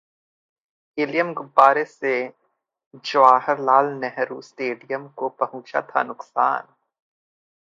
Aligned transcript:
helium 0.97 1.33
गुब्बारे 1.33 1.83
से 1.85 2.13
Jawaharlal 3.05 3.93
Nehru 3.95 4.41
stadium 4.41 5.07
को 5.07 5.29
पहुंचा 5.39 5.81
था 5.81 6.03
नुकसान 6.03 6.73